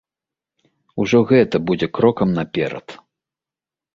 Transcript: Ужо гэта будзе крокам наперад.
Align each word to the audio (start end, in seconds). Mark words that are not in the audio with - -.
Ужо 1.03 1.19
гэта 1.33 1.55
будзе 1.69 1.87
крокам 1.97 2.29
наперад. 2.39 2.87